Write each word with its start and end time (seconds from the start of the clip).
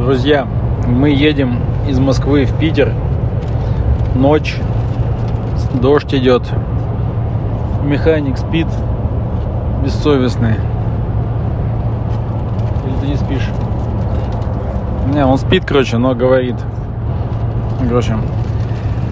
Друзья, 0.00 0.46
мы 0.86 1.10
едем 1.10 1.58
из 1.86 1.98
Москвы 1.98 2.46
в 2.46 2.58
Питер. 2.58 2.94
Ночь, 4.14 4.56
дождь 5.74 6.14
идет. 6.14 6.42
Механик 7.84 8.38
спит, 8.38 8.66
бессовестный. 9.84 10.54
Или 12.86 12.94
ты 13.02 13.06
не 13.08 13.16
спишь? 13.16 13.46
Не, 15.12 15.24
он 15.24 15.36
спит, 15.36 15.66
короче, 15.66 15.98
но 15.98 16.14
говорит. 16.14 16.56
Короче, 17.86 18.16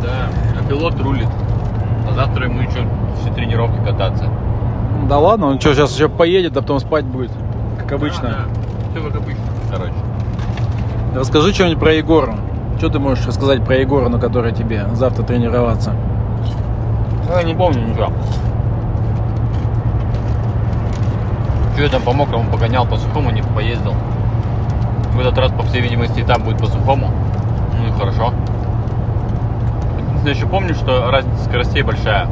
Да, 0.02 0.28
а 0.58 0.68
пилот 0.68 0.98
рулит. 1.02 1.28
А 2.08 2.14
завтра 2.14 2.46
ему 2.46 2.60
еще 2.62 2.88
все 3.20 3.30
тренировки 3.34 3.78
кататься. 3.84 4.24
да 5.06 5.18
ладно, 5.18 5.48
он 5.48 5.60
что, 5.60 5.74
сейчас 5.74 5.94
еще 5.94 6.08
поедет, 6.08 6.56
а 6.56 6.62
потом 6.62 6.80
спать 6.80 7.04
будет, 7.04 7.30
как 7.78 7.92
обычно. 7.92 8.46
Все 8.92 9.02
как 9.02 9.16
обычно, 9.16 9.42
короче. 9.70 9.92
Расскажи 11.14 11.54
что-нибудь 11.54 11.80
про 11.80 11.94
Егора. 11.94 12.36
Что 12.76 12.90
ты 12.90 12.98
можешь 12.98 13.26
рассказать 13.26 13.64
про 13.64 13.76
Егора, 13.76 14.08
на 14.08 14.20
который 14.20 14.52
тебе 14.52 14.86
завтра 14.92 15.22
тренироваться? 15.22 15.94
Ну, 17.26 17.36
я 17.36 17.42
не 17.42 17.54
помню 17.54 17.88
ничего. 17.88 18.08
Что 21.72 21.82
я 21.82 21.88
там 21.88 22.02
по 22.02 22.12
мокрому 22.12 22.50
погонял, 22.50 22.86
по 22.86 22.96
сухому 22.96 23.30
не 23.30 23.42
поездил. 23.42 23.94
В 25.14 25.20
этот 25.20 25.38
раз, 25.38 25.50
по 25.50 25.62
всей 25.62 25.80
видимости, 25.80 26.22
там 26.22 26.42
будет 26.42 26.58
по 26.58 26.66
сухому. 26.66 27.10
Ну 27.78 27.88
и 27.88 27.98
хорошо. 27.98 28.32
Единственное, 29.98 30.34
еще 30.34 30.46
помню, 30.46 30.74
что 30.74 31.10
разница 31.10 31.44
скоростей 31.44 31.82
большая 31.82 32.28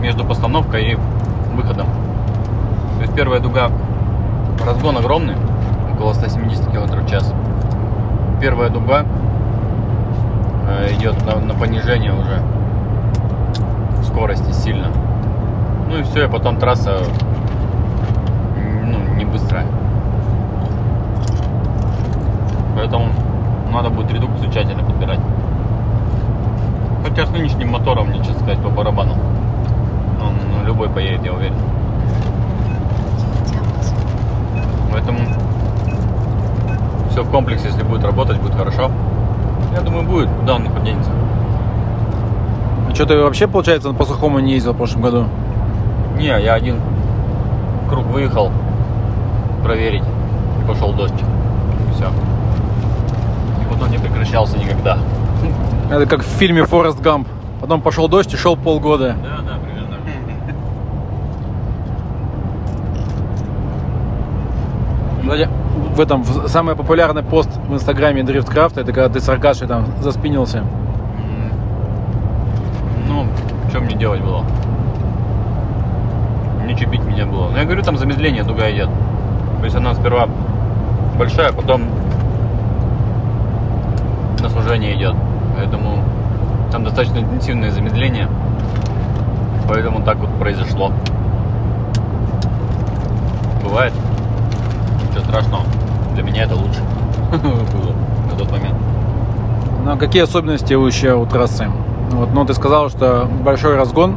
между 0.00 0.24
постановкой 0.24 0.92
и 0.92 0.98
выходом. 1.54 1.86
То 2.96 3.02
есть 3.02 3.14
первая 3.14 3.40
дуга, 3.40 3.70
разгон 4.64 4.96
огромный, 4.96 5.36
около 5.92 6.14
170 6.14 6.70
км 6.70 7.00
в 7.00 7.08
час. 7.08 7.32
Первая 8.40 8.68
дуга 8.68 9.04
э, 10.68 10.92
идет 10.94 11.24
на, 11.24 11.36
на 11.36 11.54
понижение 11.54 12.12
уже 12.12 12.42
скорости 14.04 14.52
сильно. 14.52 14.88
Ну 15.88 15.98
и 15.98 16.02
все, 16.02 16.26
и 16.26 16.28
потом 16.28 16.58
трасса 16.58 16.98
ну, 18.84 18.98
не 19.16 19.24
быстрая. 19.24 19.66
Поэтому 22.76 23.08
надо 23.72 23.90
будет 23.90 24.12
редукцию 24.12 24.50
тщательно 24.50 24.84
подбирать. 24.84 25.20
Хотя 27.02 27.26
с 27.26 27.30
нынешним 27.30 27.70
мотором, 27.70 28.08
мне, 28.08 28.18
честно 28.18 28.40
сказать, 28.40 28.58
по 28.58 28.70
барабану. 28.70 29.14
Он 30.20 30.34
ну, 30.34 30.66
любой 30.66 30.88
поедет, 30.88 31.24
я 31.24 31.32
уверен. 31.32 31.54
Поэтому 34.90 35.18
все 37.14 37.22
в 37.22 37.30
комплексе, 37.30 37.68
если 37.68 37.84
будет 37.84 38.02
работать, 38.02 38.40
будет 38.40 38.56
хорошо. 38.56 38.90
Я 39.72 39.82
думаю, 39.82 40.04
будет. 40.04 40.28
Куда 40.30 40.56
он 40.56 40.64
не 40.64 40.68
поденется? 40.68 41.12
А 42.90 42.92
что 42.92 43.06
ты 43.06 43.16
вообще, 43.16 43.46
получается, 43.46 43.92
по 43.92 44.04
сухому 44.04 44.40
не 44.40 44.54
ездил 44.54 44.72
в 44.72 44.76
прошлом 44.76 45.02
году? 45.02 45.26
Не, 46.18 46.26
я 46.26 46.54
один 46.54 46.80
круг 47.88 48.04
выехал 48.06 48.50
проверить. 49.62 50.02
И 50.02 50.66
пошел 50.66 50.92
дождь. 50.92 51.14
Все. 51.94 52.06
И 53.62 53.72
потом 53.72 53.92
не 53.92 53.98
прекращался 53.98 54.58
никогда. 54.58 54.98
Это 55.92 56.06
как 56.06 56.22
в 56.22 56.28
фильме 56.38 56.64
Форест 56.64 57.00
Гамп. 57.00 57.28
Потом 57.60 57.80
пошел 57.80 58.08
дождь 58.08 58.34
и 58.34 58.36
шел 58.36 58.56
полгода. 58.56 59.14
Да, 59.22 59.38
да, 59.46 59.58
примерно. 59.62 59.98
Кстати, 65.22 65.48
в 65.94 66.00
этом 66.00 66.24
самый 66.48 66.74
популярный 66.74 67.22
пост 67.22 67.48
в 67.68 67.72
инстаграме 67.72 68.24
Дрифткрафта 68.24 68.80
это 68.80 68.92
когда 68.92 69.08
ты 69.08 69.20
с 69.20 69.28
Аркашей 69.28 69.68
там 69.68 69.86
заспинился. 70.00 70.64
Ну, 73.06 73.26
что 73.70 73.80
мне 73.80 73.94
делать 73.94 74.20
было? 74.20 74.44
Не 76.66 76.76
чипить 76.76 77.04
меня 77.04 77.26
было. 77.26 77.48
Ну, 77.48 77.56
я 77.56 77.64
говорю, 77.64 77.82
там 77.82 77.96
замедление 77.96 78.42
дуга 78.42 78.68
идет. 78.72 78.88
То 79.60 79.64
есть 79.64 79.76
она 79.76 79.94
сперва 79.94 80.28
большая, 81.16 81.52
потом 81.52 81.82
на 84.40 84.48
сужение 84.48 84.96
идет. 84.96 85.14
Поэтому 85.56 86.02
там 86.72 86.82
достаточно 86.82 87.18
интенсивное 87.18 87.70
замедление. 87.70 88.28
Поэтому 89.68 90.02
так 90.02 90.16
вот 90.18 90.30
произошло. 90.40 90.90
Бывает. 93.62 93.92
Ничего 95.08 95.24
страшного. 95.24 95.64
Для 96.14 96.22
меня 96.22 96.44
это 96.44 96.54
лучше 96.54 96.80
было 97.32 97.92
на 98.30 98.38
тот 98.38 98.50
момент. 98.50 98.76
Ну, 99.84 99.92
а 99.92 99.96
какие 99.96 100.22
особенности 100.22 100.74
вообще 100.74 101.14
у 101.14 101.26
трассы? 101.26 101.68
Вот, 102.10 102.32
ну, 102.32 102.44
ты 102.44 102.54
сказал, 102.54 102.88
что 102.88 103.28
большой 103.42 103.76
разгон. 103.76 104.16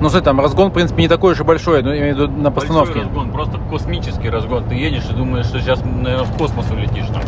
Ну, 0.00 0.08
смотри, 0.08 0.24
там 0.24 0.40
разгон, 0.40 0.70
в 0.70 0.72
принципе, 0.72 1.02
не 1.02 1.08
такой 1.08 1.32
уж 1.32 1.40
и 1.40 1.42
большой, 1.42 1.82
но 1.82 1.92
я 1.92 2.00
имею 2.00 2.14
в 2.14 2.18
виду 2.20 2.30
на 2.30 2.52
постановке. 2.52 2.92
Большой 2.94 3.08
разгон, 3.08 3.32
просто 3.32 3.58
космический 3.70 4.30
разгон. 4.30 4.64
Ты 4.64 4.76
едешь 4.76 5.04
и 5.10 5.12
думаешь, 5.12 5.46
что 5.46 5.60
сейчас, 5.60 5.82
наверное, 5.84 6.24
в 6.24 6.38
космос 6.38 6.70
улетишь 6.70 7.08
там. 7.08 7.22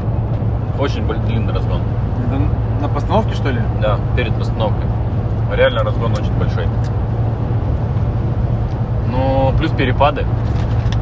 Очень 0.78 1.06
длинный 1.26 1.52
разгон. 1.52 1.80
Это 2.26 2.40
на 2.80 2.88
постановке, 2.88 3.34
что 3.34 3.50
ли? 3.50 3.60
Да, 3.82 3.98
перед 4.16 4.32
постановкой. 4.34 4.86
Реально 5.52 5.82
разгон 5.82 6.12
очень 6.12 6.32
большой. 6.38 6.66
Но 9.10 9.52
плюс 9.58 9.72
перепады. 9.72 10.24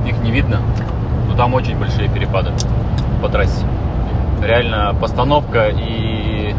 Их 0.07 0.19
не 0.23 0.31
видно. 0.31 0.61
Там 1.39 1.55
очень 1.55 1.79
большие 1.79 2.09
перепады 2.09 2.51
по 3.23 3.29
трассе. 3.29 3.65
Реально 4.43 4.93
постановка 5.01 5.69
и, 5.69 6.53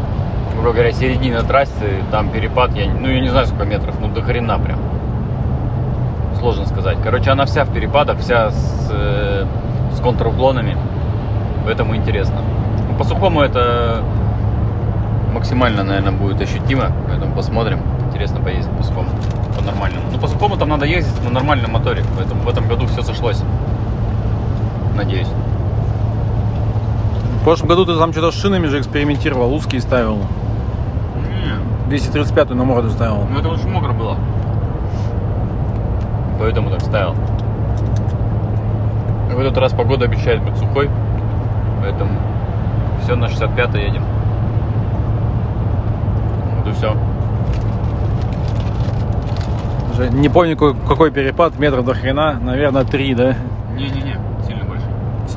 грубо 0.54 0.72
говоря, 0.72 0.90
середина 0.92 1.42
трассы, 1.42 2.02
там 2.10 2.30
перепад, 2.30 2.74
я, 2.74 2.90
ну 2.90 3.06
я 3.06 3.20
не 3.20 3.28
знаю 3.28 3.46
сколько 3.46 3.66
метров, 3.66 4.00
ну 4.00 4.08
до 4.08 4.22
хрена 4.22 4.58
прям. 4.58 4.78
Сложно 6.38 6.64
сказать. 6.64 6.96
Короче, 7.04 7.30
она 7.30 7.44
вся 7.44 7.64
в 7.64 7.74
перепадах, 7.74 8.20
вся 8.20 8.52
с, 8.52 8.90
э, 8.90 9.44
с 9.92 10.00
контруклонами. 10.00 10.78
Поэтому 11.66 11.94
интересно. 11.94 12.36
Ну, 12.88 12.96
По 12.96 13.04
сухому 13.04 13.42
это 13.42 14.02
максимально, 15.34 15.84
наверное, 15.84 16.12
будет 16.12 16.40
ощутимо. 16.40 16.86
Поэтому 17.06 17.34
посмотрим. 17.34 17.80
Интересно 18.06 18.40
поездить 18.40 18.74
по 18.78 18.82
сухому. 18.82 19.08
По 19.58 19.62
нормальному. 19.62 20.06
Ну, 20.10 20.18
по 20.18 20.26
сухому 20.26 20.56
там 20.56 20.70
надо 20.70 20.86
ездить 20.86 21.22
на 21.22 21.30
нормальном 21.30 21.72
моторе. 21.72 22.02
Поэтому 22.16 22.40
в 22.44 22.48
этом 22.48 22.66
году 22.66 22.86
все 22.86 23.02
сошлось. 23.02 23.42
Надеюсь. 24.96 25.28
В 27.40 27.44
прошлом 27.44 27.68
году 27.68 27.86
ты 27.86 27.96
там 27.96 28.12
что-то 28.12 28.32
с 28.32 28.34
шинами 28.40 28.66
же 28.66 28.78
экспериментировал, 28.78 29.54
узкие 29.54 29.80
ставил. 29.80 30.16
Не, 30.16 31.88
235 31.88 32.50
на 32.50 32.64
морду 32.64 32.90
ставил. 32.90 33.26
ну 33.30 33.38
это 33.38 33.48
очень 33.48 33.68
мокро 33.68 33.92
было. 33.92 34.16
Поэтому 36.38 36.70
так 36.70 36.82
ставил. 36.82 37.14
В 39.30 39.38
этот 39.38 39.56
раз 39.56 39.72
погода 39.72 40.04
обещает 40.04 40.42
быть 40.42 40.56
сухой. 40.56 40.90
Поэтому 41.80 42.10
все 43.02 43.14
на 43.14 43.28
65 43.28 43.74
едем. 43.74 44.04
Вот 46.58 46.68
и 46.68 46.72
все. 46.72 46.94
Не 50.12 50.28
помню, 50.28 50.56
какой, 50.56 51.10
перепад, 51.10 51.58
метров 51.58 51.84
до 51.84 51.94
хрена, 51.94 52.38
наверное, 52.40 52.84
3, 52.84 53.14
да? 53.14 53.34
Не-не-не. 53.76 54.16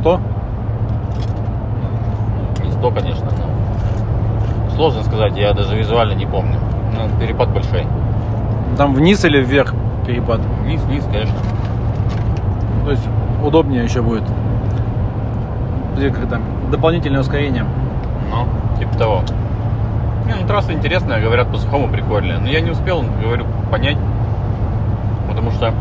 100? 0.03 0.19
Не 2.62 2.72
100, 2.72 2.91
конечно, 2.91 3.25
но 3.25 4.75
сложно 4.75 5.02
сказать, 5.03 5.38
я 5.38 5.53
даже 5.53 5.78
визуально 5.78 6.12
не 6.14 6.25
помню. 6.25 6.59
Ну, 6.94 7.08
перепад 7.22 7.53
большой. 7.53 7.88
Там 8.78 8.94
вниз 8.94 9.24
или 9.24 9.41
вверх 9.41 9.74
перепад? 10.06 10.41
Вниз, 10.62 10.81
вниз, 10.81 11.06
конечно. 11.09 11.36
То 12.84 12.91
есть 12.91 13.08
удобнее 13.41 13.86
еще 13.86 14.02
будет. 14.02 14.24
Как 15.96 16.30
там, 16.30 16.41
дополнительное 16.70 17.22
ускорение. 17.22 17.66
Ну, 18.29 18.46
типа 18.78 18.97
того. 18.97 19.22
Не, 20.26 20.34
ну 20.34 20.46
трасса 20.46 20.73
интересная, 20.73 21.22
говорят, 21.22 21.47
по 21.50 21.58
сухому 21.58 21.88
прикольная. 21.88 22.40
Но 22.40 22.47
я 22.47 22.59
не 22.59 22.72
успел, 22.72 23.05
говорю, 23.23 23.46
понять. 23.72 23.97
Потому 25.29 25.52
что, 25.52 25.73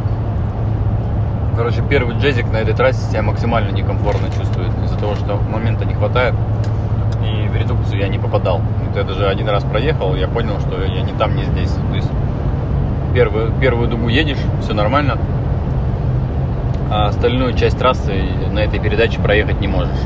короче, 1.56 1.82
первый 1.88 2.16
джезик 2.16 2.50
на 2.52 2.58
этой 2.58 2.74
трассе 2.74 3.00
себя 3.10 3.22
максимально 3.22 3.70
некомфортно 3.70 4.28
чувствует. 4.28 4.70
Из-за 4.84 4.98
того, 4.98 5.14
что 5.14 5.36
момента 5.36 5.84
не 5.84 5.94
хватает. 5.94 6.34
И 7.24 7.48
в 7.48 7.56
редукцию 7.56 8.00
я 8.00 8.08
не 8.08 8.18
попадал. 8.18 8.60
Вот 8.86 8.96
я 8.96 9.04
даже 9.04 9.26
один 9.26 9.48
раз 9.48 9.64
проехал, 9.64 10.14
я 10.14 10.28
понял, 10.28 10.58
что 10.60 10.82
я 10.82 11.02
не 11.02 11.12
там, 11.12 11.36
не 11.36 11.44
здесь. 11.44 11.70
То 11.70 11.94
есть 11.94 12.10
первую, 13.14 13.52
первую 13.60 13.88
дугу 13.88 14.08
едешь, 14.08 14.38
все 14.60 14.74
нормально. 14.74 15.18
А 16.90 17.06
остальную 17.08 17.54
часть 17.54 17.78
трассы 17.78 18.12
на 18.50 18.58
этой 18.58 18.80
передаче 18.80 19.20
проехать 19.20 19.60
не 19.60 19.68
можешь. 19.68 20.00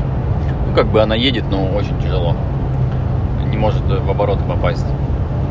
Ну, 0.67 0.75
как 0.75 0.87
бы 0.87 1.01
она 1.01 1.15
едет, 1.15 1.45
но 1.49 1.65
очень 1.67 1.99
тяжело. 2.01 2.35
Не 3.45 3.57
может 3.57 3.83
в 3.83 4.09
обороты 4.09 4.43
попасть. 4.43 4.85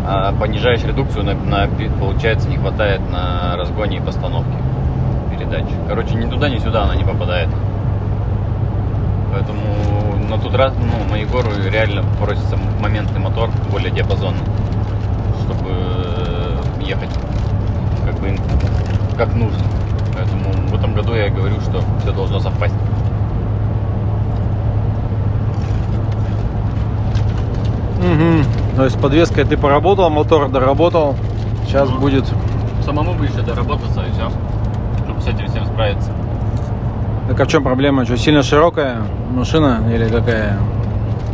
А 0.08 0.32
понижаешь 0.38 0.84
редукцию, 0.84 1.24
на, 1.24 1.34
на- 1.34 1.68
получается, 1.98 2.48
не 2.48 2.56
хватает 2.58 3.00
на 3.10 3.56
разгоне 3.56 3.96
и 3.96 4.00
постановке 4.00 4.52
передач. 5.36 5.64
Короче, 5.88 6.14
ни 6.14 6.28
туда, 6.28 6.48
ни 6.48 6.58
сюда 6.58 6.84
она 6.84 6.96
не 6.96 7.04
попадает. 7.04 7.48
Поэтому 9.32 9.60
но 10.28 10.38
тут 10.38 10.54
раз, 10.54 10.72
ну, 10.78 11.10
на 11.10 11.16
Егору 11.16 11.50
реально 11.70 12.02
просится 12.20 12.58
моментный 12.80 13.20
мотор, 13.20 13.48
более 13.70 13.90
диапазонный, 13.90 14.42
чтобы 15.44 15.70
э, 15.70 16.56
ехать 16.80 17.10
как 18.04 18.14
бы 18.18 18.36
как 19.16 19.34
нужно. 19.34 19.62
Поэтому 20.14 20.52
в 20.68 20.74
этом 20.74 20.94
году 20.94 21.14
я 21.14 21.28
говорю, 21.28 21.60
что 21.60 21.80
все 22.00 22.12
должно 22.12 22.40
совпасть. 22.40 22.74
Мгм. 27.98 28.44
То 28.76 28.84
есть 28.84 29.00
подвеской 29.00 29.44
ты 29.44 29.56
поработал, 29.56 30.10
мотор 30.10 30.48
доработал. 30.48 31.14
Сейчас 31.66 31.88
Ну. 31.88 31.98
будет. 31.98 32.24
Самому 32.84 33.14
бы 33.14 33.26
еще 33.26 33.42
доработаться 33.42 34.02
и 34.02 34.12
все, 34.12 34.30
с 35.26 35.28
этим 35.28 35.48
всем 35.48 35.66
справиться. 35.66 36.12
Так 37.28 37.40
а 37.40 37.44
в 37.44 37.48
чем 37.48 37.64
проблема? 37.64 38.04
Что, 38.04 38.16
сильно 38.16 38.44
широкая 38.44 38.98
машина 39.34 39.82
или 39.92 40.08
какая? 40.08 40.56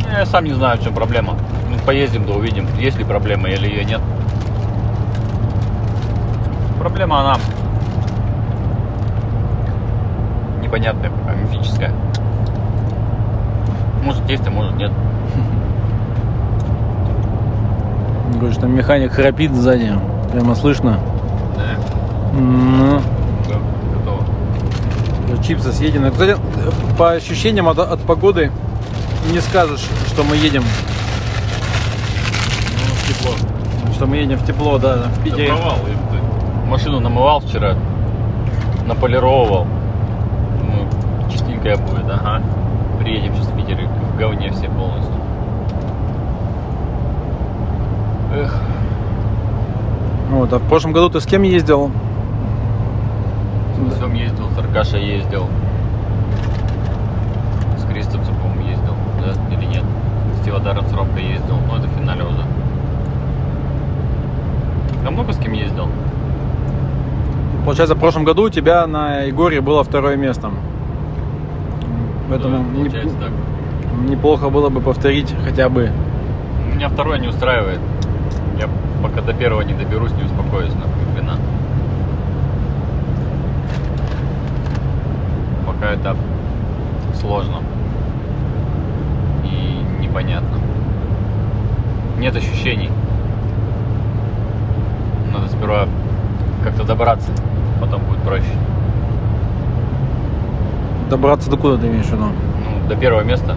Ну, 0.01 0.17
Я 0.17 0.25
сам 0.25 0.45
не 0.45 0.53
знаю, 0.53 0.79
в 0.79 0.83
чем 0.83 0.95
проблема. 0.95 1.35
Ну, 1.69 1.77
поездим, 1.85 2.25
да 2.25 2.33
увидим, 2.33 2.67
есть 2.79 2.97
ли 2.97 3.03
проблема 3.03 3.49
или 3.49 3.67
ее 3.67 3.85
нет. 3.85 4.01
Проблема 6.79 7.21
она 7.21 7.35
непонятная, 10.63 11.11
пока, 11.11 11.35
мифическая. 11.35 11.91
Может 14.03 14.27
есть, 14.27 14.47
а 14.47 14.49
может 14.49 14.75
нет. 14.75 14.91
Говоришь, 18.39 18.57
там 18.57 18.75
механик 18.75 19.11
храпит 19.11 19.53
сзади. 19.53 19.93
Прямо 20.31 20.55
слышно. 20.55 20.97
Да, 21.55 22.39
Ну. 22.39 22.99
Чипсы 25.45 25.71
съедены. 25.71 26.11
Кстати, 26.11 26.37
по 26.97 27.11
ощущениям 27.11 27.67
от, 27.67 27.79
от 27.79 27.99
погоды 28.01 28.51
не 29.31 29.39
скажешь, 29.39 29.85
что 30.07 30.23
мы 30.23 30.35
едем. 30.37 30.63
Ну, 32.71 33.07
тепло. 33.07 33.31
Что 33.93 34.05
мы 34.05 34.17
едем 34.17 34.37
в 34.37 34.45
тепло, 34.45 34.77
да, 34.77 35.03
в 35.15 35.23
Питере. 35.23 35.47
провал. 35.47 35.77
и 35.87 35.91
ты 35.91 36.69
Машину 36.69 36.99
намывал 36.99 37.39
вчера, 37.41 37.75
наполировал. 38.85 39.67
Думаю, 40.59 40.87
чистенькая 41.31 41.77
будет, 41.77 42.05
ага. 42.09 42.41
Приедем 42.99 43.35
сейчас 43.35 43.47
в 43.47 43.55
Питер 43.55 43.81
и 43.81 43.85
в 43.85 44.17
говне 44.17 44.51
все 44.51 44.67
полностью. 44.69 45.13
Эх, 48.35 48.55
Вот, 50.31 50.51
а 50.51 50.57
в 50.57 50.67
прошлом 50.67 50.91
году 50.93 51.09
ты 51.09 51.21
с 51.21 51.25
кем 51.25 51.43
ездил? 51.43 51.91
С 53.75 53.95
Всем 53.95 54.13
ездил, 54.13 54.49
с 54.49 54.57
Аркашей 54.57 55.03
ездил. 55.05 55.47
С 57.77 57.85
Кристопсом, 57.85 58.35
по-моему, 58.35 58.69
ездил, 58.69 58.93
да, 59.19 59.55
или 59.55 59.65
нет? 59.65 59.83
С 60.41 60.45
Тивадаром, 60.45 60.85
с 60.87 60.93
Ромкой 60.93 61.23
ездил, 61.23 61.55
ну 61.67 61.77
это 61.77 61.87
в 61.87 61.91
финале 61.99 62.23
уже. 62.23 62.43
Да 65.03 65.11
много 65.11 65.33
с 65.33 65.37
кем 65.37 65.53
ездил? 65.53 65.87
Получается, 67.65 67.95
в 67.95 67.99
прошлом 67.99 68.23
году 68.25 68.43
у 68.43 68.49
тебя 68.49 68.85
на 68.87 69.21
Егоре 69.21 69.61
было 69.61 69.83
второе 69.83 70.15
место. 70.17 70.49
Поэтому 72.29 72.57
Да, 72.57 72.79
не- 72.79 72.89
так. 72.89 73.31
неплохо 74.09 74.49
было 74.49 74.69
бы 74.69 74.81
повторить 74.81 75.33
хотя 75.45 75.69
бы. 75.69 75.91
Меня 76.73 76.89
второе 76.89 77.19
не 77.19 77.27
устраивает. 77.27 77.79
Я 78.59 78.67
пока 79.01 79.21
до 79.21 79.33
первого 79.33 79.61
не 79.61 79.73
доберусь, 79.73 80.11
не 80.13 80.23
успокоюсь 80.23 80.73
на 80.73 81.13
хрена. 81.13 81.37
Пока 85.65 85.91
это 85.91 86.15
сложно 87.19 87.57
и 89.43 90.01
непонятно. 90.01 90.57
Нет 92.19 92.35
ощущений. 92.35 92.89
Надо 95.33 95.47
сперва 95.49 95.87
как-то 96.63 96.83
добраться, 97.03 97.31
потом 97.81 98.01
будет 98.05 98.19
проще. 98.19 98.45
Добраться 101.09 101.49
до 101.49 101.57
куда 101.57 101.77
ты 101.77 101.87
имеешь 101.87 102.05
в 102.05 102.13
виду? 102.13 102.23
Ну, 102.23 102.87
до 102.87 102.95
первого 102.95 103.23
места. 103.23 103.55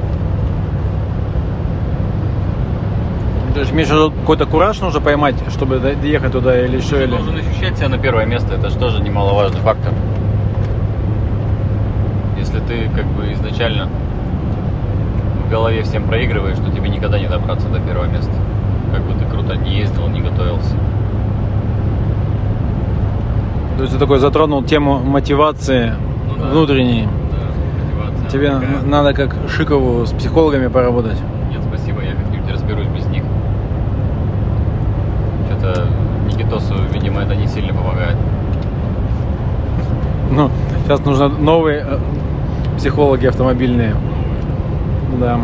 Ты 3.54 3.64
же 3.64 3.72
имеешь 3.72 3.88
в 3.88 3.92
виду 3.92 4.10
какой-то 4.10 4.46
кураж 4.46 4.80
нужно 4.80 5.00
поймать, 5.00 5.36
чтобы 5.50 5.78
до- 5.78 5.94
доехать 5.94 6.32
туда 6.32 6.60
или 6.60 6.80
что? 6.80 6.96
Ты 6.96 7.04
Или... 7.04 7.10
должен 7.10 7.36
ощущать 7.36 7.78
себя 7.78 7.88
на 7.88 7.98
первое 7.98 8.26
место, 8.26 8.54
это 8.54 8.68
же 8.68 8.76
тоже 8.78 9.00
немаловажный 9.00 9.60
фактор. 9.60 9.92
Если 12.36 12.58
ты 12.58 12.90
как 12.96 13.06
бы 13.06 13.32
изначально 13.32 13.88
в 15.46 15.50
голове 15.50 15.82
всем 15.82 16.02
проигрываешь, 16.02 16.58
то 16.58 16.70
тебе 16.72 16.88
никогда 16.88 17.18
не 17.20 17.28
добраться 17.28 17.68
до 17.68 17.78
первого 17.78 18.06
места. 18.06 18.32
Как 18.92 19.02
бы 19.04 19.14
ты 19.14 19.24
круто 19.24 19.54
не 19.54 19.78
ездил, 19.78 20.08
не 20.08 20.20
готовился. 20.20 20.74
То 23.76 23.82
есть 23.82 23.92
ты 23.92 23.98
такой 23.98 24.18
затронул 24.18 24.62
тему 24.62 24.98
мотивации 25.00 25.92
Ну 26.28 26.42
да. 26.42 26.48
внутренней. 26.50 27.06
Да, 27.30 28.28
Тебе 28.30 28.50
такая. 28.52 28.82
надо 28.86 29.12
как 29.12 29.34
Шикову 29.50 30.06
с 30.06 30.12
психологами 30.12 30.68
поработать. 30.68 31.18
Нет, 31.50 31.60
спасибо, 31.68 32.00
я 32.02 32.12
как-нибудь 32.14 32.50
разберусь 32.52 32.86
без 32.88 33.06
них. 33.06 33.22
Что-то 35.50 35.86
Никитосу, 36.26 36.74
видимо, 36.92 37.20
это 37.20 37.34
не 37.34 37.46
сильно 37.46 37.74
помогает. 37.74 38.16
Ну, 40.30 40.50
сейчас 40.84 41.04
нужно 41.04 41.28
новые 41.28 41.84
э, 41.86 41.98
психологи 42.78 43.26
автомобильные. 43.26 43.94
Да. 45.20 45.38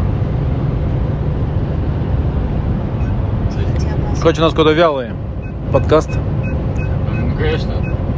Короче, 4.21 4.41
у 4.41 4.45
нас 4.45 4.53
какой-то 4.53 4.73
вялый 4.73 5.09
подкаст. 5.73 6.11
Ну, 6.77 7.37
конечно, 7.37 7.73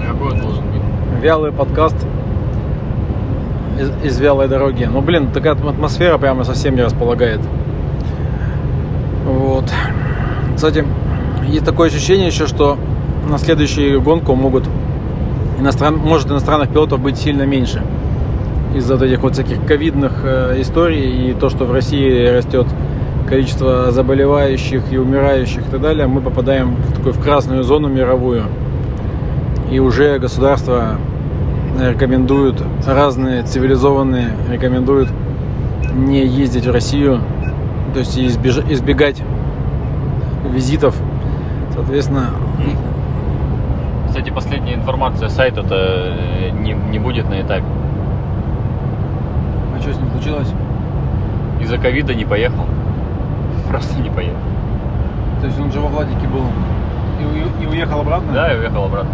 какой 0.07 0.41
должен 0.41 0.65
быть? 0.73 0.83
Вялый 1.23 1.53
подкаст 1.53 1.97
из, 3.79 3.91
из 4.05 4.21
вялой 4.21 4.49
дороги. 4.49 4.85
Ну, 4.85 5.01
блин, 5.01 5.29
такая 5.33 5.53
атмосфера 5.53 6.19
прямо 6.19 6.45
совсем 6.45 6.77
не 6.77 6.83
располагает. 6.83 7.41
Вот. 9.25 9.65
Кстати, 10.55 10.85
есть 11.49 11.65
такое 11.65 11.89
ощущение 11.89 12.27
еще, 12.27 12.47
что 12.47 12.79
на 13.29 13.39
следующую 13.39 14.01
гонку 14.01 14.35
могут 14.35 14.65
иностран... 15.59 15.97
может 15.97 16.31
иностранных 16.31 16.71
пилотов 16.71 17.01
быть 17.01 17.17
сильно 17.17 17.43
меньше. 17.43 17.83
Из-за 18.75 18.95
вот 18.95 19.05
этих 19.05 19.21
вот 19.23 19.35
всяких 19.35 19.65
ковидных 19.67 20.21
э, 20.25 20.61
историй 20.61 21.31
и 21.31 21.33
то, 21.33 21.49
что 21.49 21.65
в 21.65 21.73
России 21.73 22.27
растет 22.27 22.67
количество 23.29 23.91
заболевающих 23.91 24.93
и 24.93 24.99
умирающих 24.99 25.61
и 25.61 25.71
так 25.71 25.81
далее, 25.81 26.07
мы 26.07 26.21
попадаем 26.21 26.75
в 26.75 26.93
такую 26.95 27.15
в 27.15 27.23
красную 27.23 27.63
зону 27.63 27.89
мировую. 27.89 28.45
И 29.71 29.79
уже 29.79 30.19
государства 30.19 30.97
рекомендуют, 31.81 32.63
разные 32.87 33.43
цивилизованные 33.43 34.29
рекомендуют 34.51 35.09
не 35.95 36.25
ездить 36.25 36.67
в 36.67 36.71
Россию, 36.73 37.21
то 37.93 38.01
есть 38.01 38.17
избеж- 38.19 38.65
избегать 38.71 39.23
визитов. 40.53 40.95
Соответственно, 41.75 42.31
Кстати, 44.07 44.31
последняя 44.31 44.75
информация 44.75 45.29
сайта-то 45.29 45.75
э, 45.75 46.51
не, 46.51 46.73
не 46.73 46.99
будет 47.01 47.29
на 47.29 47.41
этапе. 47.41 47.65
а 49.77 49.81
что 49.81 49.93
с 49.93 49.97
ним 49.97 50.09
случилось? 50.13 50.49
Из-за 51.61 51.79
ковида 51.79 52.15
не 52.15 52.25
поехал. 52.25 52.65
Просто 53.69 54.01
не 54.01 54.11
поехал. 54.11 54.39
То 55.41 55.47
есть 55.47 55.59
он 55.61 55.73
же 55.73 55.81
во 55.81 55.89
Владике 55.89 56.29
был 56.29 56.45
и, 57.63 57.67
уехал 57.67 58.01
обратно? 58.01 58.33
Да, 58.33 58.53
и 58.53 58.59
уехал 58.59 58.85
обратно. 58.85 59.11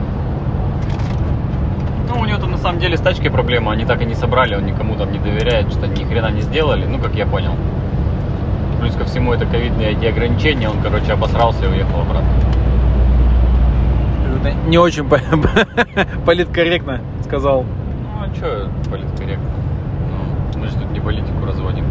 Ну, 2.10 2.20
у 2.20 2.24
него 2.24 2.38
там 2.38 2.50
на 2.50 2.58
самом 2.58 2.80
деле 2.80 2.96
с 2.96 3.00
тачкой 3.00 3.30
проблема, 3.30 3.72
они 3.72 3.84
так 3.84 4.02
и 4.02 4.04
не 4.04 4.14
собрали, 4.14 4.54
он 4.56 4.66
никому 4.66 4.96
там 4.96 5.12
не 5.12 5.18
доверяет, 5.18 5.70
что 5.72 5.86
ни 5.86 6.04
хрена 6.04 6.30
не 6.30 6.40
сделали, 6.42 6.84
ну, 6.86 6.98
как 6.98 7.14
я 7.14 7.24
понял. 7.26 7.52
Плюс 8.80 8.94
ко 8.96 9.04
всему 9.04 9.32
это 9.32 9.46
ковидные 9.46 9.92
эти 9.92 10.06
ограничения, 10.06 10.68
он, 10.68 10.80
короче, 10.82 11.12
обосрался 11.12 11.64
и 11.66 11.68
уехал 11.68 12.00
обратно. 12.00 12.28
Это 14.40 14.52
не 14.68 14.78
очень 14.78 15.08
по- 15.08 15.20
политкорректно 16.26 17.00
сказал. 17.24 17.62
Ну, 17.62 18.24
а 18.24 18.34
что 18.34 18.68
политкорректно? 18.90 19.46
Ну, 20.54 20.60
мы 20.60 20.66
же 20.66 20.74
тут 20.76 20.90
не 20.92 21.00
политику 21.00 21.44
разводим. 21.46 21.84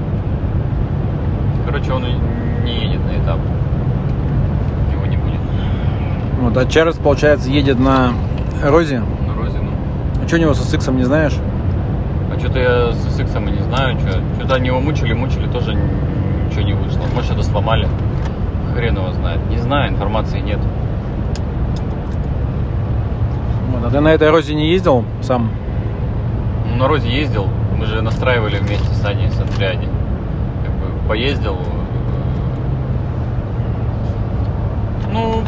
Короче, 1.66 1.94
он 1.94 2.04
не 2.66 2.74
едет 2.86 3.06
на 3.06 3.12
этап. 3.24 3.40
Его 4.92 5.06
не 5.06 5.18
будет. 5.18 5.40
Вот, 6.42 6.58
а 6.58 6.66
Чарльз, 6.66 6.98
получается, 6.98 7.50
едет 7.50 7.80
на 7.80 8.14
Розе. 8.64 9.04
А 10.24 10.28
что 10.28 10.38
у 10.38 10.40
него 10.40 10.54
со 10.54 10.64
сексом, 10.64 10.98
не 10.98 11.04
знаешь? 11.04 11.36
А 12.34 12.40
что-то 12.40 12.60
я 12.60 12.92
с 12.92 13.16
сексом 13.16 13.48
и 13.48 13.52
не 13.52 13.64
знаю, 13.64 14.00
что. 14.00 14.20
Что-то 14.38 14.56
они 14.56 14.68
его 14.68 14.80
мучили, 14.80 15.14
мучили, 15.14 15.48
тоже 15.48 15.74
ничего 15.74 16.62
не 16.62 16.74
вышло. 16.74 17.02
Может, 17.14 17.26
что-то 17.26 17.44
сломали. 17.44 17.88
Хрен 18.74 18.96
его 18.98 19.12
знает. 19.14 19.40
Не 19.50 19.58
знаю, 19.58 19.92
информации 19.92 20.40
нет. 20.40 20.60
Вот, 23.72 23.86
а 23.86 23.90
ты 23.90 24.00
на 24.00 24.10
этой 24.10 24.30
Розе 24.30 24.56
не 24.56 24.72
ездил 24.72 25.06
сам? 25.22 25.52
Ну, 26.70 26.76
на 26.76 26.88
Розе 26.88 27.10
ездил. 27.10 27.48
Мы 27.78 27.86
же 27.86 28.02
настраивали 28.02 28.58
вместе 28.58 28.94
с 28.94 29.06
Аней 29.06 29.30
с 29.32 29.40
Андриади. 29.40 29.88
поездил. 31.08 31.58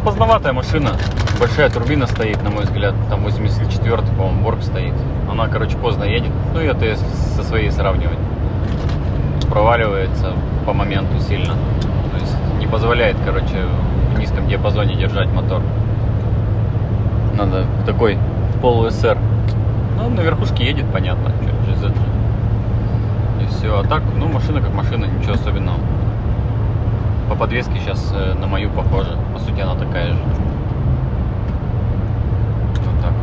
Поздноватая 0.03 0.51
машина. 0.51 0.93
Большая 1.39 1.69
турбина 1.69 2.07
стоит, 2.07 2.41
на 2.41 2.49
мой 2.49 2.63
взгляд. 2.63 2.95
Там 3.09 3.23
84-й, 3.25 4.15
по-моему, 4.15 4.41
Борг 4.41 4.63
стоит. 4.63 4.95
Она, 5.29 5.47
короче, 5.47 5.77
поздно 5.77 6.05
едет. 6.05 6.31
Ну, 6.55 6.59
это 6.59 6.85
если 6.85 7.05
со 7.35 7.43
своей 7.43 7.69
сравнивать. 7.69 8.17
Проваливается 9.47 10.33
по 10.65 10.73
моменту 10.73 11.19
сильно. 11.19 11.53
То 11.53 12.17
есть 12.19 12.35
не 12.59 12.65
позволяет, 12.65 13.15
короче, 13.23 13.67
в 14.15 14.19
низком 14.19 14.47
диапазоне 14.47 14.95
держать 14.95 15.29
мотор. 15.29 15.61
Надо 17.37 17.65
такой 17.85 18.17
полу-СР. 18.59 19.19
Ну, 19.97 20.09
на 20.09 20.21
верхушке 20.21 20.65
едет, 20.65 20.85
понятно. 20.91 21.31
И 23.39 23.45
все. 23.45 23.79
А 23.79 23.83
так, 23.83 24.01
ну, 24.17 24.27
машина 24.27 24.61
как 24.61 24.73
машина, 24.73 25.05
ничего 25.05 25.33
особенного. 25.33 25.77
По 27.31 27.37
подвеске 27.37 27.79
сейчас 27.79 28.11
э, 28.13 28.33
на 28.33 28.45
мою 28.45 28.69
похожа. 28.69 29.17
По 29.31 29.39
сути, 29.39 29.61
она 29.61 29.75
такая 29.75 30.11
же. 30.11 30.19
Вот 32.85 33.01
так. 33.01 33.13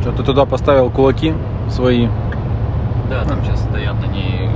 Что, 0.00 0.12
ты 0.12 0.22
туда 0.22 0.44
поставил 0.44 0.90
кулаки 0.90 1.34
свои? 1.68 2.06
Да, 3.10 3.24
там 3.24 3.42
сейчас 3.42 3.62
стоят 3.62 4.00
на 4.00 4.06
ней 4.06 4.48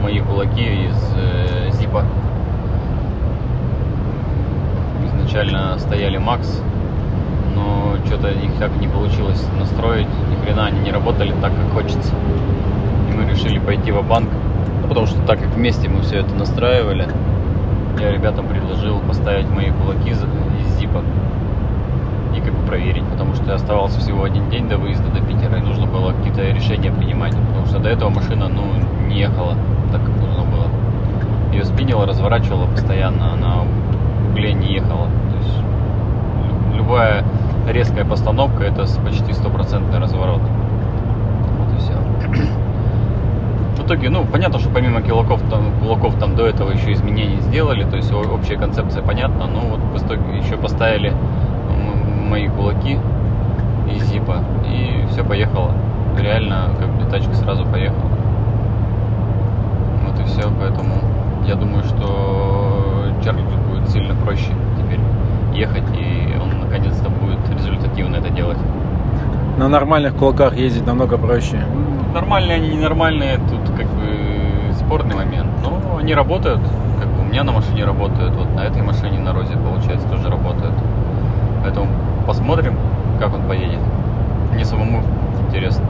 мои 0.00 0.20
кулаки 0.20 0.62
из 0.62 0.96
э, 1.16 1.70
Зипа. 1.72 2.04
Изначально 5.04 5.76
стояли 5.80 6.18
Макс, 6.18 6.62
но 7.56 7.96
что-то 8.06 8.28
их 8.28 8.54
так 8.60 8.70
не 8.76 8.86
получилось 8.86 9.44
настроить. 9.58 10.06
Ни 10.30 10.44
хрена 10.44 10.66
они 10.66 10.78
не 10.78 10.92
работали 10.92 11.34
так, 11.42 11.50
как 11.50 11.82
хочется. 11.82 12.14
И 13.10 13.12
мы 13.12 13.28
решили 13.28 13.58
пойти 13.58 13.90
в 13.90 14.06
банк 14.06 14.28
ну, 14.82 14.88
потому 14.88 15.06
что 15.06 15.20
так 15.26 15.40
как 15.40 15.48
вместе 15.50 15.88
мы 15.88 16.02
все 16.02 16.18
это 16.18 16.34
настраивали, 16.34 17.08
я 18.02 18.10
ребятам 18.10 18.48
предложил 18.48 18.98
поставить 18.98 19.48
мои 19.48 19.70
кулаки 19.70 20.10
из 20.10 20.18
зипа 20.78 21.02
и 22.36 22.40
как 22.40 22.52
бы 22.52 22.66
проверить, 22.66 23.04
потому 23.04 23.34
что 23.34 23.54
оставался 23.54 24.00
всего 24.00 24.24
один 24.24 24.50
день 24.50 24.68
до 24.68 24.76
выезда 24.76 25.08
до 25.10 25.20
Питера, 25.20 25.58
и 25.58 25.60
нужно 25.60 25.86
было 25.86 26.12
какие-то 26.12 26.42
решения 26.50 26.90
принимать, 26.90 27.36
потому 27.36 27.66
что 27.66 27.78
до 27.78 27.88
этого 27.90 28.10
машина, 28.10 28.48
ну, 28.48 28.64
не 29.06 29.20
ехала 29.20 29.54
так, 29.92 30.00
как 30.04 30.16
нужно 30.16 30.42
было. 30.42 30.66
Ее 31.52 31.64
спинило, 31.64 32.06
разворачивала 32.06 32.66
постоянно, 32.66 33.34
она 33.34 33.58
в 33.60 34.30
угле 34.32 34.52
не 34.52 34.72
ехала. 34.72 35.06
То 35.06 35.36
есть 35.36 35.58
лю- 36.70 36.78
любая 36.78 37.22
резкая 37.68 38.04
постановка 38.04 38.64
это 38.64 38.84
почти 39.04 39.32
стопроцентный 39.32 40.00
разворот. 40.00 40.40
Вот 40.40 41.74
и 41.74 41.78
все. 41.78 42.61
В 43.82 43.84
итоге, 43.84 44.10
ну, 44.10 44.24
понятно, 44.24 44.60
что 44.60 44.70
помимо 44.70 45.02
кулаков 45.02 45.42
там, 45.50 45.72
кулаков 45.80 46.14
там 46.14 46.36
до 46.36 46.46
этого 46.46 46.70
еще 46.70 46.92
изменений 46.92 47.40
сделали, 47.40 47.82
то 47.82 47.96
есть 47.96 48.12
общая 48.12 48.56
концепция 48.56 49.02
понятна, 49.02 49.48
но 49.48 49.60
вот 49.62 49.80
в 49.80 50.06
итоге 50.06 50.38
еще 50.38 50.56
поставили 50.56 51.12
мои 52.30 52.46
кулаки 52.46 52.96
из 53.92 54.04
зипа, 54.04 54.36
и 54.64 55.04
все 55.10 55.24
поехало. 55.24 55.72
Реально, 56.16 56.70
как 56.78 56.90
бы 56.90 57.10
тачка 57.10 57.34
сразу 57.34 57.64
поехала. 57.66 58.08
Вот 60.06 60.20
и 60.20 60.24
все, 60.26 60.48
поэтому 60.60 60.94
я 61.44 61.56
думаю, 61.56 61.82
что 61.82 63.08
Чарльзу 63.24 63.56
будет 63.68 63.88
сильно 63.88 64.14
проще 64.14 64.52
теперь 64.78 65.00
ехать, 65.52 65.90
и 65.98 66.38
он 66.40 66.60
наконец-то 66.60 67.10
будет 67.10 67.40
результативно 67.52 68.18
это 68.18 68.30
делать. 68.30 68.58
На 69.58 69.68
нормальных 69.68 70.16
кулаках 70.16 70.56
ездить 70.56 70.86
намного 70.86 71.18
проще. 71.18 71.58
Нормальные 72.14 72.56
они, 72.56 72.68
ненормальные, 72.70 73.36
тут 73.36 73.60
как 73.76 73.86
бы 73.86 74.72
спорный 74.74 75.14
момент. 75.14 75.48
Но 75.62 75.98
они 75.98 76.14
работают, 76.14 76.60
как 76.98 77.08
бы 77.08 77.20
у 77.20 77.24
меня 77.24 77.44
на 77.44 77.52
машине 77.52 77.84
работают, 77.84 78.34
вот 78.34 78.48
на 78.54 78.60
этой 78.60 78.82
машине 78.82 79.18
на 79.18 79.32
Розе, 79.32 79.56
получается, 79.56 80.08
тоже 80.08 80.30
работают. 80.30 80.74
Поэтому 81.62 81.86
посмотрим, 82.26 82.76
как 83.20 83.34
он 83.34 83.42
поедет. 83.42 83.80
Мне 84.54 84.64
самому 84.64 85.02
интересно. 85.46 85.84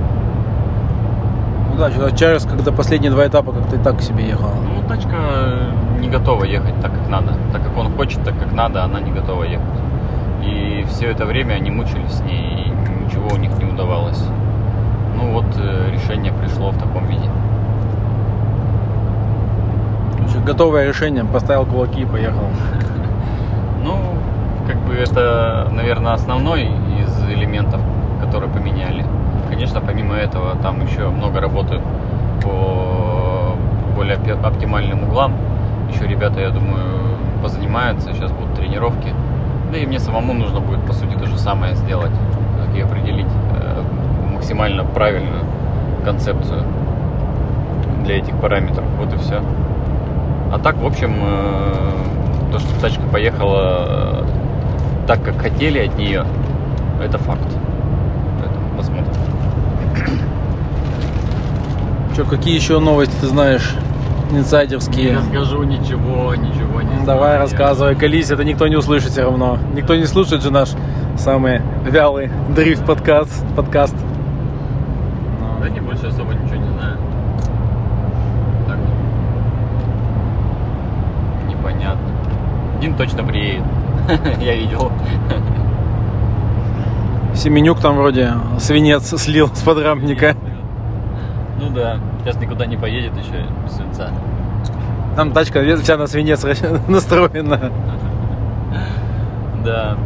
Ну 1.70 1.78
да, 1.78 2.10
Чарльз, 2.10 2.44
когда 2.44 2.72
последние 2.72 3.10
два 3.10 3.26
этапа 3.26 3.52
как-то 3.52 3.76
и 3.76 3.78
так 3.78 4.02
себе 4.02 4.26
ехал. 4.26 4.50
Ну, 4.62 4.86
тачка 4.88 5.16
не 6.00 6.08
готова 6.08 6.44
ехать 6.44 6.74
так, 6.82 6.92
как 6.92 7.08
надо. 7.08 7.32
Так 7.52 7.62
как 7.62 7.76
он 7.78 7.96
хочет, 7.96 8.22
так 8.24 8.38
как 8.38 8.52
надо, 8.52 8.84
она 8.84 9.00
не 9.00 9.10
готова 9.10 9.44
ехать. 9.44 9.66
И 10.44 10.84
все 10.90 11.06
это 11.10 11.24
время 11.24 11.54
они 11.54 11.70
мучились 11.70 12.10
с 12.10 12.20
ней, 12.20 12.71
и 13.12 13.16
ничего 13.16 13.34
у 13.34 13.36
них 13.36 13.56
не 13.58 13.64
удавалось. 13.64 14.22
Ну 15.16 15.32
вот 15.32 15.44
э, 15.58 15.90
решение 15.92 16.32
пришло 16.32 16.70
в 16.70 16.78
таком 16.78 17.06
виде. 17.06 17.28
Готовое 20.44 20.88
решение, 20.88 21.24
поставил 21.24 21.66
кулаки 21.66 22.02
и 22.02 22.04
поехал. 22.04 22.46
Ну, 23.84 23.96
как 24.68 24.76
бы 24.82 24.94
это, 24.94 25.68
наверное, 25.72 26.12
основной 26.12 26.70
из 27.00 27.24
элементов, 27.28 27.80
которые 28.20 28.48
поменяли. 28.48 29.04
Конечно, 29.50 29.80
помимо 29.80 30.14
этого, 30.14 30.54
там 30.62 30.86
еще 30.86 31.08
много 31.08 31.40
работы 31.40 31.80
по 32.44 33.56
более 33.96 34.16
оптимальным 34.16 35.02
углам. 35.02 35.34
Еще 35.92 36.06
ребята, 36.06 36.40
я 36.40 36.50
думаю, 36.50 36.84
позанимаются, 37.42 38.12
сейчас 38.12 38.30
будут 38.30 38.54
тренировки. 38.54 39.12
Да 39.72 39.78
и 39.78 39.84
мне 39.84 39.98
самому 39.98 40.32
нужно 40.32 40.60
будет, 40.60 40.86
по 40.86 40.92
сути, 40.92 41.14
то 41.18 41.26
же 41.26 41.36
самое 41.38 41.74
сделать, 41.74 42.12
как 42.72 42.78
и 42.78 42.82
определить 42.82 43.26
э, 43.54 43.82
максимально 44.32 44.84
правильную 44.84 45.44
концепцию 46.04 46.64
для 48.04 48.18
этих 48.18 48.38
параметров. 48.40 48.84
Вот 48.98 49.12
и 49.12 49.16
все. 49.18 49.42
А 50.52 50.58
так, 50.58 50.76
в 50.76 50.86
общем, 50.86 51.14
э, 51.20 52.52
то, 52.52 52.58
что 52.58 52.80
тачка 52.80 53.02
поехала 53.12 54.22
э, 54.22 55.06
так, 55.06 55.22
как 55.22 55.40
хотели 55.40 55.78
от 55.78 55.96
нее, 55.98 56.24
это 57.02 57.18
факт. 57.18 57.46
Поэтому 58.40 58.76
посмотрим. 58.76 59.12
Что, 62.12 62.24
какие 62.24 62.54
еще 62.54 62.78
новости 62.78 63.14
ты 63.20 63.26
знаешь? 63.26 63.74
Инсайдерские. 64.30 65.18
расскажу 65.18 65.62
ничего, 65.62 66.34
ничего 66.34 66.80
не 66.80 67.04
Давай 67.04 67.36
рассказывай, 67.36 67.94
колись, 67.94 68.30
это 68.30 68.44
никто 68.44 68.66
не 68.66 68.76
услышит 68.76 69.10
все 69.10 69.24
равно. 69.24 69.58
Никто 69.74 69.94
не 69.94 70.06
слушает 70.06 70.42
же 70.42 70.50
наш 70.50 70.70
самый 71.18 71.60
вялый 71.84 72.30
дрифт 72.54 72.84
подкаст. 72.86 73.44
подкаст. 73.56 73.94
Да 75.60 75.68
не 75.68 75.80
больше 75.80 76.06
особо 76.06 76.32
ничего 76.32 76.56
не 76.56 76.68
знаю. 76.72 76.96
Так. 78.66 78.78
Непонятно. 81.48 82.08
Дин 82.80 82.96
точно 82.96 83.22
приедет. 83.22 83.64
Я 84.40 84.56
видел. 84.56 84.90
Семенюк 87.34 87.80
там 87.80 87.96
вроде 87.96 88.32
свинец 88.58 89.08
слил 89.20 89.48
с 89.54 89.62
подрамника. 89.62 90.34
Ну 91.60 91.70
да, 91.70 91.98
сейчас 92.22 92.36
никуда 92.40 92.66
не 92.66 92.76
поедет 92.76 93.16
еще 93.16 93.46
без 93.64 93.72
свинца. 93.76 94.10
Там 95.16 95.32
тачка 95.32 95.62
вся 95.76 95.96
на 95.96 96.06
свинец 96.06 96.44
настроена. 96.88 97.70
Да. 99.64 99.96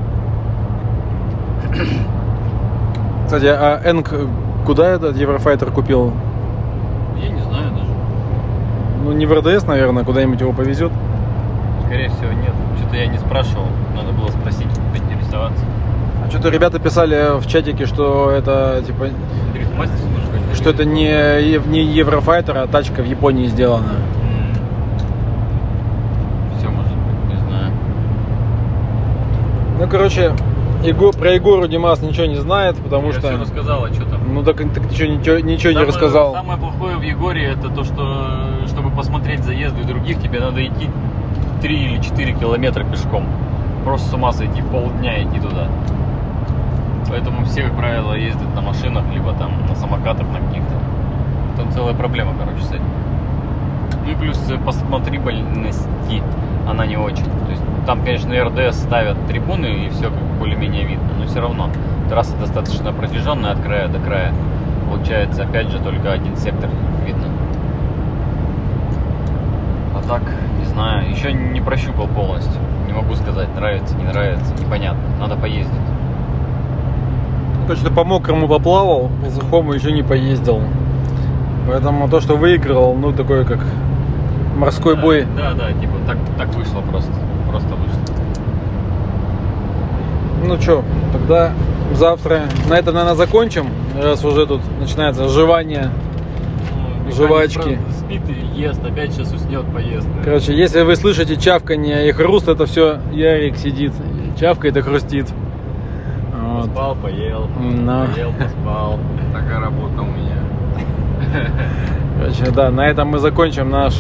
Кстати, 3.27 3.47
а 3.47 3.81
Энк 3.85 4.13
куда 4.65 4.89
этот 4.89 5.17
Еврофайтер 5.17 5.71
купил? 5.71 6.13
Я 7.21 7.29
не 7.29 7.41
знаю 7.43 7.71
даже. 7.71 7.91
Ну, 9.05 9.13
не 9.13 9.27
в 9.27 9.33
РДС, 9.33 9.67
наверное, 9.67 10.05
куда-нибудь 10.05 10.41
его 10.41 10.53
повезет. 10.53 10.93
Скорее 11.87 12.09
всего, 12.09 12.33
нет. 12.33 12.53
Что-то 12.79 12.97
я 12.97 13.07
не 13.07 13.19
спрашивал. 13.19 13.67
Надо 13.95 14.13
было 14.13 14.29
спросить, 14.29 14.69
поинтересоваться. 14.93 15.65
А 16.25 16.31
что-то 16.31 16.49
ребята 16.51 16.79
писали 16.79 17.39
в 17.39 17.47
чатике, 17.47 17.87
что 17.87 18.31
это 18.31 18.83
типа 18.85 19.09
что 20.55 20.71
это 20.71 20.85
не, 20.85 21.59
не 21.69 21.85
Еврофайтер, 21.85 22.57
а 22.57 22.67
тачка 22.67 23.03
в 23.03 23.07
Японии 23.07 23.47
сделана. 23.47 23.93
Все 26.59 26.69
может 26.69 26.91
быть, 26.93 27.35
не 27.35 27.37
знаю. 27.49 27.73
Ну, 29.79 29.87
короче, 29.89 30.33
Его, 30.83 31.13
про 31.13 31.33
Егору 31.33 31.67
Димас 31.67 32.03
ничего 32.03 32.27
не 32.27 32.37
знает, 32.37 32.77
потому 32.77 33.09
я 33.09 33.13
что... 33.15 33.29
все 33.29 33.39
рассказал, 33.39 33.85
а 33.85 33.93
что 33.93 34.05
там? 34.05 34.21
Ну 34.33 34.43
так, 34.43 34.57
так 34.59 34.91
ничего, 34.91 35.09
ничего, 35.09 35.39
ничего 35.39 35.71
не 35.71 35.75
Самое- 35.75 35.87
рассказал. 35.87 36.33
Самое 36.35 36.59
плохое 36.59 36.97
в 36.97 37.03
Егоре 37.03 37.45
это 37.47 37.69
то, 37.71 37.85
что 37.85 38.67
чтобы 38.67 38.91
посмотреть 38.91 39.43
заезды 39.43 39.85
других, 39.85 40.21
тебе 40.21 40.41
надо 40.41 40.65
идти 40.65 40.89
3 41.63 41.75
или 41.77 42.03
4 42.03 42.33
километра 42.35 42.85
пешком. 42.85 43.27
Просто 43.85 44.11
с 44.11 44.15
ума 44.15 44.33
сойти, 44.33 44.63
полдня 44.63 45.23
идти 45.23 45.41
туда. 45.41 45.69
Поэтому 47.09 47.45
все, 47.47 47.63
как 47.63 47.77
правило, 47.77 48.15
ездят 48.15 48.55
на 48.55 48.61
машинах, 48.61 49.05
либо 49.13 49.33
там 49.35 49.53
на 49.69 49.75
самокатах 49.77 50.27
на 50.29 50.41
каких-то. 50.41 50.75
Там 51.57 51.71
целая 51.73 51.95
проблема, 51.95 52.35
короче, 52.39 52.63
с 52.63 52.71
этим. 52.71 52.85
Ну 54.05 54.13
и 54.13 54.15
плюс 54.15 54.39
э, 54.51 54.59
по 54.59 54.73
смотрибельности 54.73 55.89
она 56.69 56.85
не 56.87 56.97
очень. 56.97 57.25
Там, 57.87 58.03
конечно, 58.03 58.35
РДС 58.45 58.79
ставят 58.79 59.17
трибуны 59.29 59.87
и 59.87 59.91
все 59.91 60.11
более-менее 60.41 60.85
видно, 60.85 61.09
но 61.19 61.27
все 61.27 61.41
равно 61.41 61.71
трасса 62.09 62.37
достаточно 62.37 62.93
протяженная 62.93 63.53
от 63.53 63.61
края 63.61 63.87
до 63.87 64.01
края. 64.01 64.33
Получается, 64.91 65.45
опять 65.45 65.69
же, 65.69 65.79
только 65.79 66.13
один 66.13 66.37
сектор 66.37 66.69
видно. 67.07 67.29
А 69.95 70.03
так, 70.09 70.23
не 70.59 70.65
знаю. 70.65 71.09
Еще 71.09 71.33
не 71.33 71.61
прощупал 71.61 72.09
полностью. 72.09 72.61
Не 72.89 72.93
могу 72.93 73.15
сказать, 73.15 73.55
нравится, 73.55 73.97
не 73.97 74.05
нравится, 74.05 74.53
непонятно. 74.61 75.03
Надо 75.21 75.37
поездить. 75.37 75.73
Точно 77.69 77.91
по 77.91 78.05
мокрому 78.05 78.49
поплавал, 78.49 79.11
по 79.23 79.31
сухому 79.31 79.73
еще 79.73 79.93
не 79.93 80.03
поездил. 80.03 80.61
Поэтому 81.69 82.09
то, 82.09 82.21
что 82.21 82.37
выиграл, 82.37 82.95
ну 82.95 83.13
такой 83.13 83.45
как 83.45 83.61
морской 84.57 84.97
да, 84.97 85.03
бой. 85.03 85.27
Да, 85.37 85.53
да, 85.53 85.73
типа 85.73 85.95
так, 86.07 86.17
так 86.37 86.55
вышло 86.55 86.81
просто. 86.81 87.13
Просто 87.51 87.69
вышло. 87.75 88.01
Ну 90.45 90.61
что, 90.61 90.85
тогда 91.13 91.53
завтра 91.95 92.43
на 92.69 92.75
этом, 92.75 92.95
наверное, 92.95 93.17
закончим, 93.17 93.67
раз 94.01 94.25
уже 94.25 94.47
тут 94.47 94.61
начинается 94.81 95.29
жевание. 95.29 95.91
Ну, 97.05 97.13
Жвачки. 97.13 97.79
Спит 97.99 98.23
и 98.29 98.61
ест, 98.61 98.85
опять 98.85 99.13
сейчас 99.13 99.33
уснет, 99.33 99.65
поест. 99.73 100.07
наверное. 100.07 100.25
Короче, 100.25 100.55
если 100.57 100.83
вы 100.83 100.97
слышите 100.97 101.37
чавканье 101.37 102.09
и 102.09 102.13
хруст, 102.13 102.49
это 102.49 102.67
все 102.67 102.99
Ярик 103.13 103.57
сидит, 103.57 103.93
чавкает 104.39 104.77
и 104.77 104.81
хрустит. 104.81 105.27
Вот. 106.41 106.67
Поспал, 106.67 106.97
поел. 106.97 107.49
Да. 107.85 108.07
Поел, 108.13 108.33
поспал. 108.33 108.99
Такая 109.33 109.61
работа 109.61 110.03
у 110.03 110.05
меня. 110.07 110.37
Короче, 112.19 112.51
да, 112.51 112.71
на 112.71 112.87
этом 112.89 113.09
мы 113.09 113.19
закончим 113.19 113.71
наш 113.71 113.95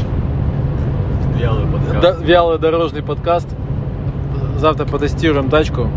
Вялый 1.38 1.66
подкаст. 1.66 2.00
до- 2.19 2.25
вялый 2.25 2.59
дорожный 2.59 3.02
подкаст. 3.02 3.49
Завтра 4.57 4.85
потестируем 4.87 5.49
тачку. 5.50 5.88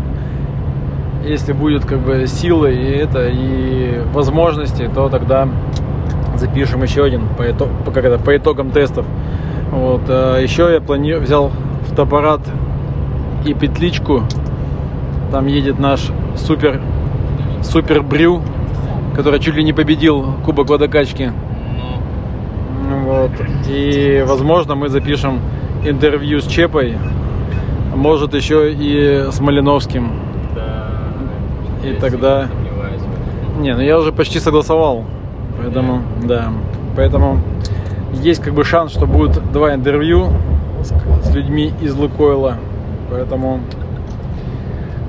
Если 1.24 1.52
будет 1.52 1.84
как 1.84 1.98
бы 2.00 2.26
силы 2.26 2.72
и 2.74 2.90
это 2.92 3.28
и 3.28 4.02
возможности, 4.12 4.90
то 4.94 5.08
тогда 5.08 5.48
запишем 6.36 6.82
еще 6.82 7.04
один 7.04 7.22
по, 7.36 7.42
ито- 7.42 7.68
по, 7.84 7.90
как 7.90 8.04
это, 8.04 8.18
по 8.18 8.36
итогам 8.36 8.70
тестов. 8.70 9.04
Вот. 9.70 10.02
а 10.08 10.38
Еще 10.38 10.70
я 10.72 10.80
планирую 10.80 11.22
взял 11.22 11.50
фотоаппарат 11.88 12.40
и 13.44 13.54
петличку. 13.54 14.22
Там 15.30 15.46
едет 15.46 15.78
наш 15.78 16.08
супер 16.36 16.80
супер 17.62 18.02
брю, 18.02 18.42
который 19.14 19.38
чуть 19.40 19.54
ли 19.54 19.62
не 19.62 19.72
победил 19.72 20.34
Кубок 20.44 20.68
водокачки. 20.70 21.32
Вот. 23.10 23.32
И, 23.68 24.24
возможно, 24.24 24.76
мы 24.76 24.88
запишем 24.88 25.40
интервью 25.84 26.40
с 26.40 26.46
Чепой, 26.46 26.96
может, 27.92 28.34
еще 28.34 28.72
и 28.72 29.26
с 29.32 29.40
Малиновским. 29.40 30.12
да. 30.54 30.86
И 31.82 31.94
тогда-. 31.94 32.46
Не, 33.58 33.74
ну 33.74 33.80
я 33.80 33.98
уже 33.98 34.12
почти 34.12 34.38
согласовал. 34.38 35.04
Поэтому, 35.60 36.02
да. 36.22 36.52
Поэтому 36.94 37.40
есть 38.12 38.42
как 38.42 38.54
бы 38.54 38.62
шанс, 38.62 38.92
что 38.92 39.06
будет 39.06 39.42
два 39.50 39.74
интервью 39.74 40.28
с, 40.80 40.94
с 41.26 41.34
людьми 41.34 41.72
из 41.80 41.96
Лукойла. 41.96 42.58
Поэтому 43.10 43.58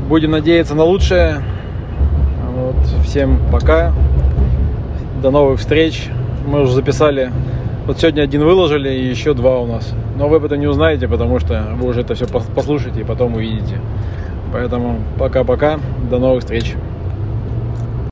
будем 0.10 0.31
надеяться 0.31 0.74
на 0.74 0.86
лучшее. 0.86 1.43
Вот. 2.55 2.75
Всем 3.05 3.39
пока. 3.51 3.93
До 5.22 5.29
новых 5.29 5.60
встреч. 5.60 6.10
Мы 6.48 6.63
уже 6.63 6.74
записали. 6.74 7.31
Вот 7.88 8.00
сегодня 8.00 8.22
один 8.22 8.44
выложили 8.44 8.90
и 8.90 9.08
еще 9.08 9.34
два 9.34 9.60
у 9.60 9.66
нас. 9.66 9.94
Но 10.16 10.28
вы 10.28 10.38
об 10.38 10.46
этом 10.46 10.60
не 10.60 10.68
узнаете, 10.68 11.08
потому 11.08 11.40
что 11.40 11.70
вы 11.76 11.90
уже 11.90 12.02
это 12.02 12.14
все 12.14 12.28
послушаете 12.28 13.02
и 13.02 13.04
потом 13.04 13.36
увидите. 13.36 13.80
Поэтому 14.54 15.00
пока-пока. 15.18 15.80
До 16.10 16.20
новых 16.20 16.42
встреч. 16.42 16.76